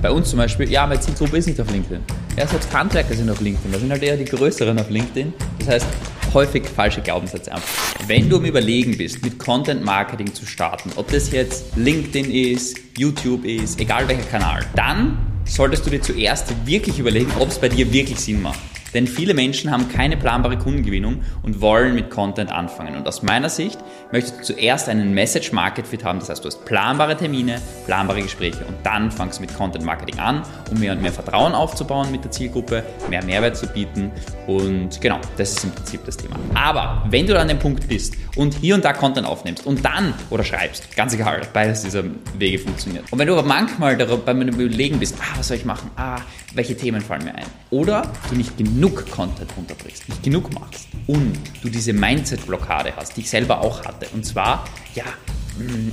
[0.00, 2.00] Bei uns zum Beispiel, ja, meine Zielgruppe ist nicht auf LinkedIn.
[2.36, 5.32] Ja, selbst Handwerker sind auf LinkedIn, das sind halt eher die größeren auf LinkedIn.
[5.58, 5.86] Das heißt,
[6.32, 7.68] häufig falsche Glaubenssätze einfach.
[8.06, 12.78] Wenn du im Überlegen bist, mit Content Marketing zu starten, ob das jetzt LinkedIn ist,
[12.96, 17.68] YouTube ist, egal welcher Kanal, dann solltest du dir zuerst wirklich überlegen, ob es bei
[17.68, 18.60] dir wirklich Sinn macht.
[18.94, 22.96] Denn viele Menschen haben keine planbare Kundengewinnung und wollen mit Content anfangen.
[22.96, 23.78] Und aus meiner Sicht
[24.12, 26.18] möchtest du zuerst einen Message Market Fit haben.
[26.18, 30.18] Das heißt, du hast planbare Termine, planbare Gespräche und dann fangst du mit Content Marketing
[30.18, 34.10] an, um mehr und mehr Vertrauen aufzubauen mit der Zielgruppe, mehr Mehrwert zu bieten.
[34.46, 36.36] Und genau, das ist im Prinzip das Thema.
[36.54, 40.14] Aber wenn du an dem Punkt bist und hier und da Content aufnimmst und dann
[40.30, 42.04] oder schreibst, ganz egal, beides dieser
[42.38, 43.04] Wege funktioniert.
[43.10, 45.90] Und wenn du aber manchmal beim Überlegen bist, ah, was soll ich machen?
[45.96, 46.20] Ah,
[46.54, 47.46] welche Themen fallen mir ein?
[47.70, 53.22] Oder du nicht genug Content unterbrichst, nicht genug machst und du diese Mindset-Blockade hast, die
[53.22, 54.06] ich selber auch hatte.
[54.14, 54.64] Und zwar,
[54.94, 55.04] ja,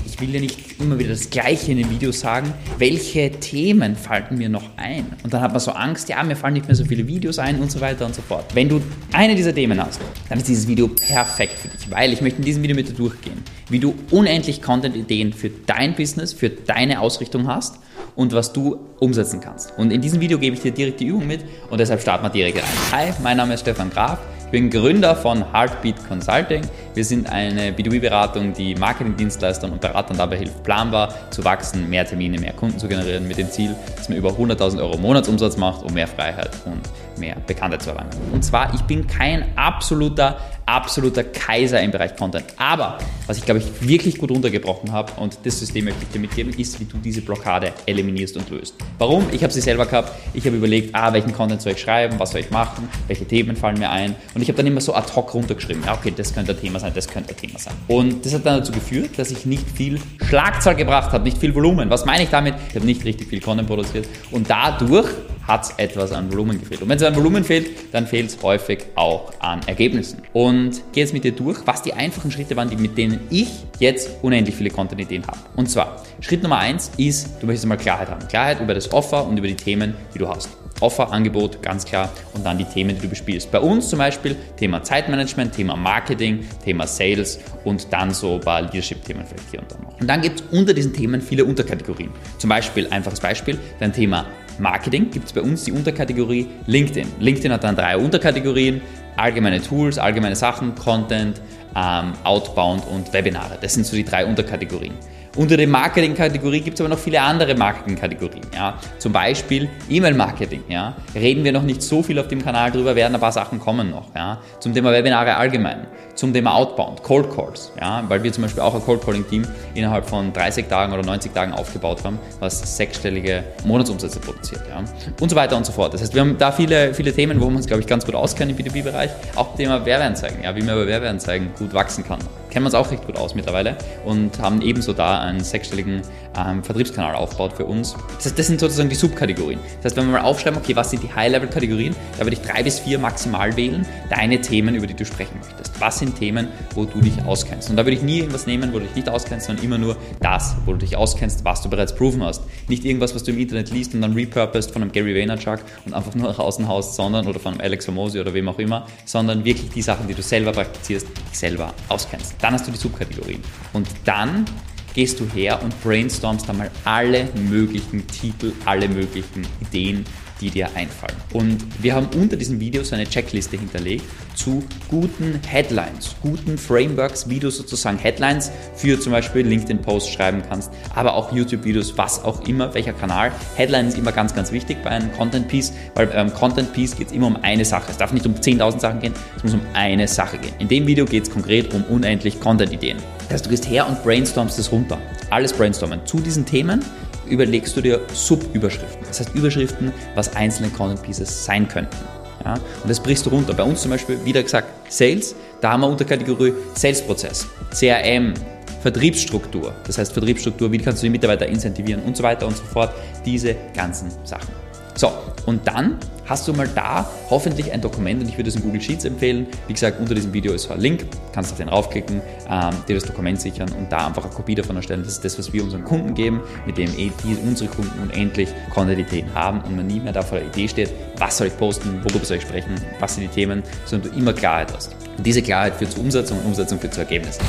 [0.06, 4.38] ich will ja nicht immer wieder das Gleiche in den Videos sagen, welche Themen fallen
[4.38, 5.06] mir noch ein?
[5.24, 7.60] Und dann hat man so Angst, ja, mir fallen nicht mehr so viele Videos ein
[7.60, 8.54] und so weiter und so fort.
[8.54, 8.82] Wenn du
[9.14, 10.00] eine dieser Themen hast,
[10.30, 12.94] dann ist dieses Video perfekt für dich, weil ich möchte in diesem Video mit dir
[12.94, 17.80] durchgehen, wie du unendlich Content-Ideen für dein Business, für deine Ausrichtung hast
[18.16, 19.74] und was du umsetzen kannst.
[19.78, 22.30] Und in diesem Video gebe ich dir direkt die Übung mit und deshalb starten wir
[22.30, 22.64] direkt rein.
[22.92, 24.20] Hi, mein Name ist Stefan Graf.
[24.46, 26.62] Ich bin Gründer von Heartbeat Consulting.
[26.96, 32.40] Wir sind eine B2B-Beratung, die Marketingdienstleistern und Beratern dabei hilft, planbar zu wachsen, mehr Termine,
[32.40, 35.94] mehr Kunden zu generieren, mit dem Ziel, dass man über 100.000 Euro Monatsumsatz macht, um
[35.94, 36.84] mehr Freiheit und
[37.20, 38.12] mehr Bekanntheit zu erlangen.
[38.32, 42.46] Und zwar, ich bin kein absoluter, absoluter Kaiser im Bereich Content.
[42.58, 46.20] Aber was ich, glaube ich, wirklich gut runtergebrochen habe und das System möchte ich dir
[46.20, 48.76] mitgeben, ist, wie du diese Blockade eliminierst und löst.
[48.98, 49.28] Warum?
[49.32, 50.12] Ich habe sie selber gehabt.
[50.34, 53.56] Ich habe überlegt, ah, welchen Content soll ich schreiben, was soll ich machen, welche Themen
[53.56, 54.16] fallen mir ein.
[54.34, 56.80] Und ich habe dann immer so ad hoc runtergeschrieben, ja, okay, das könnte ein Thema
[56.80, 57.74] sein, das könnte ein Thema sein.
[57.88, 61.54] Und das hat dann dazu geführt, dass ich nicht viel Schlagzahl gebracht habe, nicht viel
[61.54, 61.90] Volumen.
[61.90, 62.56] Was meine ich damit?
[62.70, 64.08] Ich habe nicht richtig viel Content produziert.
[64.32, 65.08] Und dadurch
[65.48, 66.82] hat etwas an Volumen gefehlt.
[66.82, 70.22] Und wenn es an Volumen fehlt, dann fehlt es häufig auch an Ergebnissen.
[70.34, 73.50] Und gehe jetzt mit dir durch, was die einfachen Schritte waren, die, mit denen ich
[73.80, 75.40] jetzt unendlich viele Content-Ideen habe.
[75.56, 78.28] Und zwar, Schritt Nummer eins ist, du möchtest mal Klarheit haben.
[78.28, 80.50] Klarheit über das Offer und über die Themen, die du hast.
[80.82, 83.50] Offer, Angebot, ganz klar, und dann die Themen, die du bespielst.
[83.50, 88.62] Bei uns zum Beispiel Thema Zeitmanagement, Thema Marketing, Thema Sales und dann so ein paar
[88.64, 90.00] Leadership-Themen vielleicht hier und da noch.
[90.02, 92.10] Und dann gibt es unter diesen Themen viele Unterkategorien.
[92.40, 94.26] Zum Beispiel, einfaches Beispiel, dein Thema
[94.60, 97.08] Marketing gibt es bei uns die Unterkategorie LinkedIn.
[97.20, 98.82] LinkedIn hat dann drei Unterkategorien,
[99.18, 101.42] allgemeine Tools, allgemeine Sachen, Content,
[101.76, 103.58] ähm, Outbound und Webinare.
[103.62, 104.94] Das sind so die drei Unterkategorien.
[105.36, 108.46] Unter der Marketing-Kategorie gibt es aber noch viele andere Marketing-Kategorien.
[108.54, 108.78] Ja.
[109.00, 110.64] Zum Beispiel E-Mail-Marketing.
[110.70, 110.96] Ja.
[111.14, 113.92] Reden wir noch nicht so viel auf dem Kanal drüber, werden ein paar Sachen kommen
[113.92, 114.16] noch.
[114.16, 114.40] Ja.
[114.60, 115.88] Zum Thema Webinare allgemein.
[116.14, 117.74] Zum Thema Outbound, Cold Calls.
[117.82, 118.06] Ja.
[118.08, 121.52] Weil wir zum Beispiel auch ein Cold Calling-Team innerhalb von 30 Tagen oder 90 Tagen
[121.52, 124.62] aufgebaut haben, was sechsstellige Monatsumsätze produziert.
[124.70, 124.86] Ja.
[125.20, 125.94] Und so weiter und so fort.
[125.94, 128.16] Das heißt, wir haben da viele, viele Themen, wo wir uns, glaube ich, ganz gut
[128.16, 129.12] auskennen im B2B-Bereich.
[129.36, 130.44] Auch Thema Werbeanzeigen.
[130.44, 130.56] Ja.
[130.56, 132.20] Wie man über Werbeanzeigen gut wachsen kann
[132.56, 136.02] kennen wir uns auch recht gut aus mittlerweile und haben ebenso da einen sechsstelligen
[136.38, 137.98] ähm, Vertriebskanal aufgebaut für uns.
[138.24, 139.60] Das, das sind sozusagen die Subkategorien.
[139.84, 142.64] Das heißt, wenn wir mal aufschreiben, okay, was sind die High-Level-Kategorien, da würde ich drei
[142.64, 145.82] bis vier maximal wählen, deine Themen, über die du sprechen möchtest.
[145.82, 147.70] Was sind Themen, wo du dich auskennst?
[147.70, 149.98] Und da würde ich nie irgendwas nehmen, wo du dich nicht auskennst, sondern immer nur
[150.22, 152.42] das, wo du dich auskennst, was du bereits proven hast.
[152.70, 155.94] Nicht irgendwas, was du im Internet liest und dann repurposed von einem Gary Vaynerchuk und
[155.94, 158.88] einfach nur nach außen haust, sondern, oder von einem Alex Hormozy oder wem auch immer,
[159.04, 162.36] sondern wirklich die Sachen, die du selber praktizierst, dich selber auskennst.
[162.46, 163.42] Dann hast du die Subkategorien.
[163.74, 164.46] Und dann
[164.94, 170.06] gehst du her und brainstormst einmal alle möglichen Titel, alle möglichen Ideen,
[170.42, 171.16] die dir einfallen.
[171.34, 174.04] Und wir haben unter diesem Video so eine Checkliste hinterlegt
[174.36, 180.72] zu guten Headlines, guten Frameworks, wie du sozusagen Headlines für zum Beispiel LinkedIn-Posts schreiben kannst,
[180.94, 183.32] aber auch YouTube-Videos, was auch immer, welcher Kanal.
[183.56, 187.28] Headline ist immer ganz, ganz wichtig bei einem Content-Piece, weil beim Content-Piece geht es immer
[187.28, 187.92] um eine Sache.
[187.92, 190.54] Es darf nicht um 10.000 Sachen gehen, es muss um eine Sache gehen.
[190.60, 192.98] In dem Video geht es konkret um unendlich Content-Ideen.
[193.26, 194.98] Das heißt, du gehst her und brainstormst das runter.
[195.30, 196.84] Alles brainstormen zu diesen Themen
[197.28, 199.06] überlegst du dir Subüberschriften.
[199.08, 201.98] Das heißt Überschriften, was einzelne Content Pieces sein könnten.
[202.44, 202.54] Ja?
[202.54, 203.54] Und das brichst du runter.
[203.54, 208.34] Bei uns zum Beispiel, wieder gesagt, Sales, da haben wir unter Kategorie Sales-Prozess, CRM,
[208.82, 212.64] Vertriebsstruktur, das heißt Vertriebsstruktur, wie kannst du die Mitarbeiter incentivieren und so weiter und so
[212.64, 212.94] fort,
[213.26, 214.65] diese ganzen Sachen.
[214.96, 215.12] So,
[215.46, 218.82] und dann hast du mal da hoffentlich ein Dokument und ich würde es in Google
[218.82, 219.46] Sheets empfehlen.
[219.68, 223.04] Wie gesagt, unter diesem Video ist ein Link, kannst auf den raufklicken, ähm, dir das
[223.04, 225.04] Dokument sichern und da einfach eine Kopie davon erstellen.
[225.04, 228.50] Das ist das, was wir unseren Kunden geben, mit dem eh die, unsere Kunden unendlich
[228.74, 232.02] Quantitäten haben und man nie mehr da vor der Idee steht, was soll ich posten,
[232.04, 234.96] worüber soll ich sprechen, was sind die Themen, sondern du immer Klarheit hast.
[235.18, 237.44] Und diese Klarheit führt zur Umsetzung und Umsetzung führt zu Ergebnissen.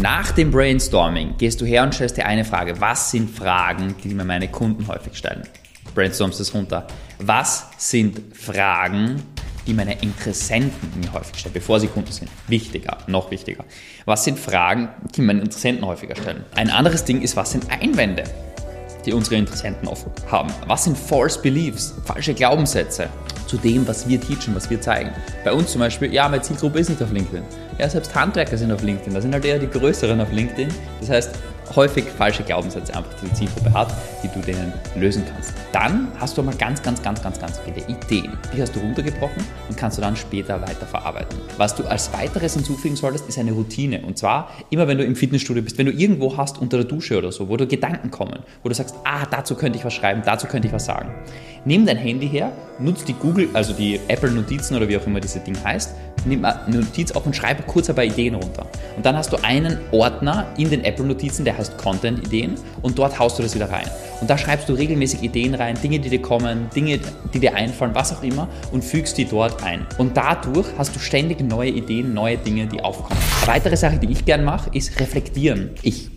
[0.00, 2.80] Nach dem Brainstorming gehst du her und stellst dir eine Frage.
[2.80, 5.42] Was sind Fragen, die mir meine Kunden häufig stellen?
[5.94, 6.86] Brainstormst es runter.
[7.18, 9.22] Was sind Fragen,
[9.66, 12.30] die meine Interessenten mir häufig stellen, bevor sie Kunden sind?
[12.48, 13.64] Wichtiger, noch wichtiger.
[14.04, 16.44] Was sind Fragen, die meine Interessenten häufiger stellen?
[16.54, 18.24] Ein anderes Ding ist, was sind Einwände?
[19.04, 20.50] die unsere Interessenten oft haben.
[20.66, 23.08] Was sind False Beliefs, falsche Glaubenssätze
[23.46, 25.10] zu dem, was wir teachen, was wir zeigen?
[25.44, 27.42] Bei uns zum Beispiel, ja, meine Zielgruppe ist nicht auf LinkedIn.
[27.78, 30.68] Ja, selbst Handwerker sind auf LinkedIn, da sind halt eher die größeren auf LinkedIn.
[31.00, 31.30] Das heißt,
[31.74, 35.54] häufig falsche Glaubenssätze einfach die Zielgruppe hat, die du denen lösen kannst.
[35.72, 38.36] Dann hast du mal ganz, ganz, ganz, ganz, ganz viele Ideen.
[38.54, 41.38] Die hast du runtergebrochen und kannst du dann später weiter verarbeiten.
[41.56, 44.02] Was du als weiteres hinzufügen solltest, ist eine Routine.
[44.02, 47.18] Und zwar immer, wenn du im Fitnessstudio bist, wenn du irgendwo hast unter der Dusche
[47.18, 50.22] oder so, wo du Gedanken kommen, wo du sagst, ah, dazu könnte ich was schreiben,
[50.24, 51.14] dazu könnte ich was sagen.
[51.64, 52.50] Nimm dein Handy her,
[52.80, 55.94] nutz die Google, also die Apple Notizen oder wie auch immer dieses Ding heißt,
[56.24, 58.66] nimm eine Notiz auf und schreibe kurz ein paar Ideen runter.
[58.96, 63.18] Und dann hast du einen Ordner in den Apple Notizen, der heißt Content-Ideen und dort
[63.18, 63.86] haust du das wieder rein.
[64.20, 67.00] Und da schreibst du regelmäßig Ideen rein, Dinge, die dir kommen, Dinge,
[67.34, 69.86] die dir einfallen, was auch immer und fügst die dort ein.
[69.98, 73.18] Und dadurch hast du ständig neue Ideen, neue Dinge, die aufkommen.
[73.42, 75.70] Eine weitere Sache, die ich gern mache, ist reflektieren.
[75.82, 76.10] Ich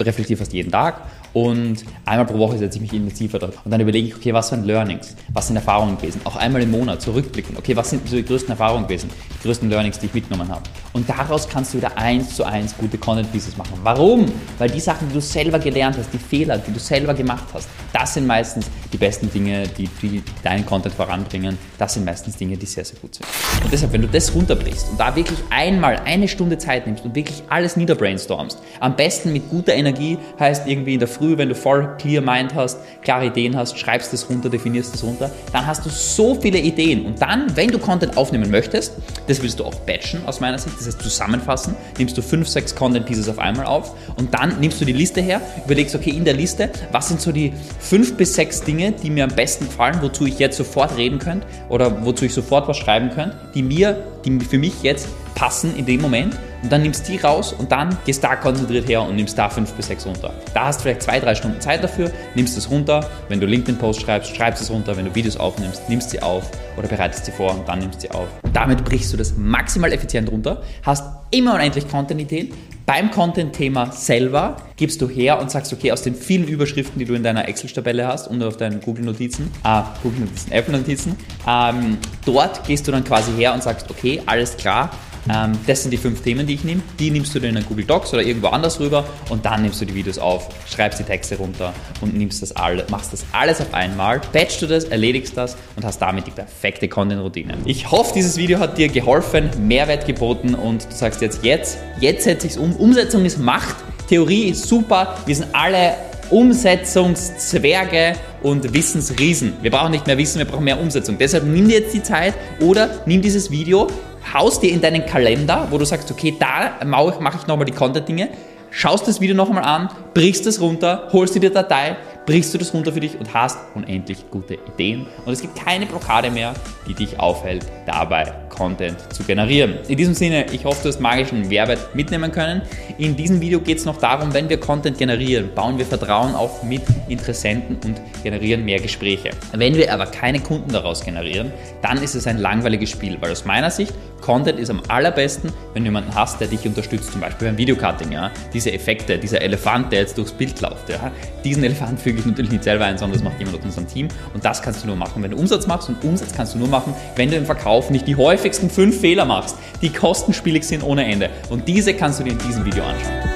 [0.00, 3.64] reflektiere fast jeden Tag und einmal pro Woche setze ich mich intensiver darauf.
[3.64, 5.16] Und dann überlege ich, okay, was sind Learnings?
[5.32, 6.20] Was sind Erfahrungen gewesen?
[6.24, 7.56] Auch einmal im Monat zurückblicken.
[7.56, 9.08] Okay, was sind so die größten Erfahrungen gewesen?
[9.38, 10.62] Die größten Learnings, die ich mitgenommen habe.
[10.92, 13.72] Und daraus kannst du wieder eins zu eins gute Content Pieces machen.
[13.82, 14.26] Warum?
[14.58, 17.68] Weil die Sachen, die du selber gelernt hast, die Fehler, die du selber gemacht hast,
[17.94, 21.56] das sind meistens die besten Dinge, die, die deinen Content voranbringen.
[21.78, 23.26] Das sind meistens Dinge, die sehr, sehr gut sind.
[23.64, 27.14] Und deshalb, wenn du das runterbrichst und da wirklich einmal eine Stunde Zeit nimmst und
[27.14, 31.48] wirklich alles niederbrainstormst, am besten mit guter Energie, heißt irgendwie in der Früh früh, wenn
[31.48, 35.64] du voll clear Mind hast, klare Ideen hast, schreibst das runter, definierst das runter, dann
[35.66, 37.06] hast du so viele Ideen.
[37.06, 38.94] Und dann, wenn du Content aufnehmen möchtest,
[39.28, 42.74] das willst du auch batchen aus meiner Sicht, das heißt zusammenfassen, nimmst du fünf, sechs
[42.74, 46.24] Content Pieces auf einmal auf und dann nimmst du die Liste her, überlegst, okay, in
[46.24, 49.98] der Liste, was sind so die fünf bis sechs Dinge, die mir am besten gefallen,
[50.00, 54.02] wozu ich jetzt sofort reden könnte oder wozu ich sofort was schreiben könnte, die mir,
[54.24, 57.96] die für mich jetzt passen in dem Moment und dann nimmst die raus und dann
[58.04, 60.32] gehst da konzentriert her und nimmst da fünf bis sechs runter.
[60.54, 63.08] Da hast du vielleicht zwei, drei Stunden Zeit dafür, nimmst es runter.
[63.28, 64.96] Wenn du LinkedIn-Post schreibst, schreibst es runter.
[64.96, 68.10] Wenn du Videos aufnimmst, nimmst sie auf oder bereitest sie vor und dann nimmst sie
[68.10, 68.28] auf.
[68.52, 72.52] Damit brichst du das maximal effizient runter, hast immer unendlich Content-Ideen.
[72.84, 77.14] Beim Content-Thema selber gibst du her und sagst, okay, aus den vielen Überschriften, die du
[77.14, 81.16] in deiner Excel-Tabelle hast und auf deinen Google-Notizen, äh, Google-Notizen, Apple-Notizen,
[81.48, 84.90] ähm, dort gehst du dann quasi her und sagst, okay, alles klar,
[85.32, 86.82] ähm, das sind die fünf Themen, die ich nehme.
[86.98, 89.84] Die nimmst du dann in Google Docs oder irgendwo anders rüber und dann nimmst du
[89.84, 93.72] die Videos auf, schreibst die Texte runter und nimmst das alles, machst das alles auf
[93.74, 97.58] einmal, patchst du das, erledigst das und hast damit die perfekte Content-Routine.
[97.64, 102.24] Ich hoffe, dieses Video hat dir geholfen, Mehrwert geboten und du sagst jetzt, jetzt, jetzt
[102.24, 102.74] setze ich es um.
[102.76, 103.76] Umsetzung ist Macht.
[104.08, 105.16] Theorie ist super.
[105.26, 105.94] Wir sind alle
[106.30, 109.52] Umsetzungszwerge und Wissensriesen.
[109.60, 111.18] Wir brauchen nicht mehr Wissen, wir brauchen mehr Umsetzung.
[111.18, 113.86] Deshalb nimm dir jetzt die Zeit oder nimm dieses Video,
[114.32, 118.28] haust dir in deinen Kalender, wo du sagst, okay, da mache ich nochmal die Content-Dinge,
[118.70, 121.96] schaust das Video nochmal an, brichst es runter, holst dir die Datei,
[122.26, 125.06] brichst du das runter für dich und hast unendlich gute Ideen.
[125.24, 126.54] Und es gibt keine Blockade mehr,
[126.88, 129.78] die dich aufhält, dabei Content zu generieren.
[129.88, 132.62] In diesem Sinne, ich hoffe, du hast magischen Mehrwert mitnehmen können.
[132.98, 136.62] In diesem Video geht es noch darum, wenn wir Content generieren, bauen wir Vertrauen auf
[136.62, 139.30] mit Interessenten und generieren mehr Gespräche.
[139.52, 143.44] Wenn wir aber keine Kunden daraus generieren, dann ist es ein langweiliges Spiel, weil aus
[143.44, 147.48] meiner Sicht Content ist am allerbesten, wenn du jemanden hast, der dich unterstützt, zum Beispiel
[147.48, 148.12] beim Videocutting.
[148.12, 148.30] Ja?
[148.54, 151.10] Diese Effekte, dieser Elefant, der jetzt durchs Bild läuft, ja?
[151.44, 154.08] diesen Elefant füge ich natürlich nicht selber ein, sondern das macht jemand aus unserem Team.
[154.32, 155.88] Und das kannst du nur machen, wenn du Umsatz machst.
[155.88, 159.24] Und Umsatz kannst du nur machen, wenn du im Verkauf nicht die häufigsten fünf Fehler
[159.24, 161.30] machst, die kostenspielig sind ohne Ende.
[161.48, 163.31] Und diese kannst du dir in diesem Video anschauen.